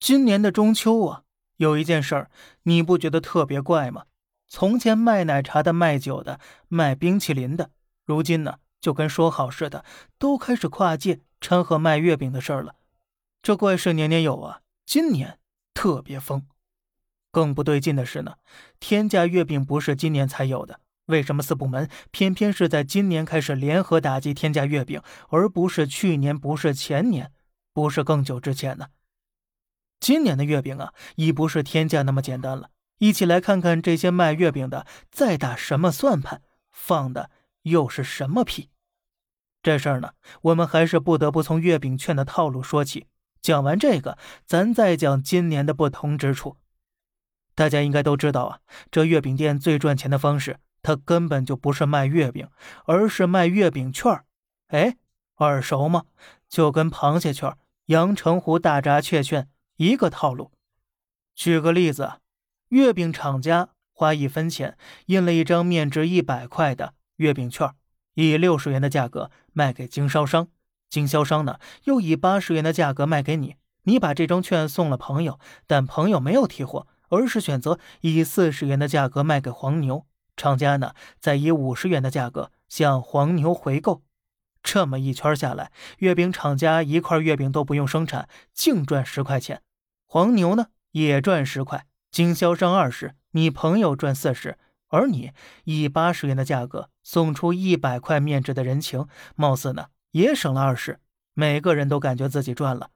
[0.00, 1.24] 今年的中秋啊，
[1.58, 2.30] 有一件事儿，
[2.62, 4.06] 你不觉得特别怪吗？
[4.48, 7.70] 从前卖奶茶的、卖酒的、卖冰淇淋的，
[8.06, 9.84] 如今呢，就跟说好似的，
[10.18, 12.76] 都开始跨界掺和卖月饼的事儿了。
[13.42, 15.38] 这怪事年年有啊，今年
[15.74, 16.46] 特别疯。
[17.30, 18.36] 更不对劲的是呢，
[18.80, 27.30] 天价月饼不是今年才有的，为什么四部门偏偏是在今年开始联合打击天价月饼，而不是去年、不是前年、
[27.74, 28.86] 不是更久之前呢？
[30.00, 32.70] 今年的月饼啊，已不是天价那么简单了。
[32.98, 37.30] 一起来看看这些卖月饼的在打什么算盘，放的
[37.62, 38.70] 又是什么屁？
[39.62, 43.06] 这事儿呢，我们还是不得不从月饼券的套路说起。
[43.42, 46.56] 讲完这个，咱再讲今年的不同之处。
[47.54, 48.60] 大家应该都知道啊，
[48.90, 52.48] 这月饼店最赚钱的方式，它根本就不是卖月饼，
[52.86, 54.24] 而是卖月饼券儿
[54.68, 54.96] 哎，
[55.36, 56.04] 耳熟吗？
[56.48, 57.54] 就跟螃蟹券、
[57.86, 59.48] 阳澄湖大闸蟹券。
[59.80, 60.52] 一个套路，
[61.34, 62.20] 举个例子，
[62.68, 67.72] 月饼厂家花一分钱印了一张面值一百块的月饼券，
[68.12, 70.48] 以六十元的价格卖给经销商，
[70.90, 80.04] 经销商呢又以八十元的价格卖给你，你把这张券送了朋友，但朋友没有提货，而是选择以四十元的价格卖给黄牛，
[80.36, 84.02] 厂家呢再以五十元的价格向黄牛回购。
[84.62, 89.62] 这么一圈下来，月饼厂家一块月饼都不用生产，净赚十块钱。
[90.12, 94.58] 黄牛呢也赚十块，经销商二十，你朋友赚四十，
[94.88, 95.30] 而你
[95.62, 100.98] 以八十元的价格送出一百块面值的人情，貌似呢也省了二十，
[101.32, 102.90] 每个人都感觉自己赚了，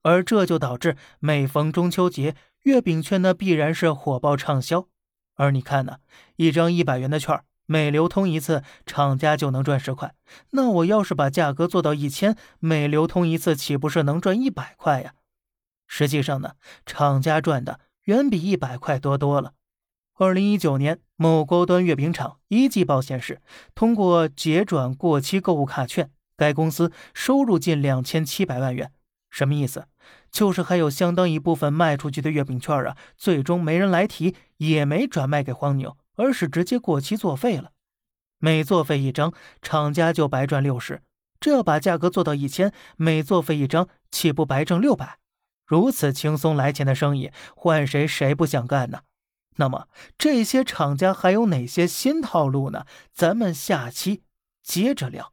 [0.00, 4.88] 而这就导致每逢中秋节，月饼券呢必然是火爆畅销。
[5.34, 5.98] 而你看呢，
[6.36, 10.14] 一张一百元的券，每流通一次，厂家就能赚十块，
[10.52, 15.12] 那我要是把价格做到一千，每流通一次，岂不是能赚一百块呀？
[15.86, 16.52] 实际上呢，
[16.84, 19.54] 厂家赚的远比一百块多多了。
[20.14, 23.42] 二零一九年，某高端月饼厂一季报显示，
[23.74, 28.92] 通过结转过期购物卡券，该公司收入近两千七百万元。
[29.28, 29.86] 什么意思？
[30.30, 37.72] 就是还有相当一部分卖出去的月饼券啊，最终没人来提，也没转卖给黄牛，而是直接过期作废了。
[38.38, 41.02] 每作废一张，厂家就白赚六十。
[41.38, 45.18] 这要把价格做到一千，每作废一张，岂不白挣六百？
[45.66, 49.00] 如此轻松来钱的生意，换谁谁不想干呢？
[49.56, 52.86] 那么这些厂家还有哪些新套路呢？
[53.12, 54.22] 咱们下期
[54.62, 55.32] 接着聊。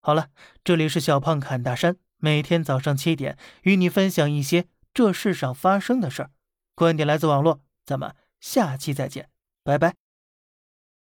[0.00, 0.28] 好了，
[0.64, 6.30] 这里是小胖侃大山，每天早上七点与你分享一些这世上发生的事儿，
[6.74, 9.30] 观点来自网络，咱们下期再见，
[9.62, 10.09] 拜拜。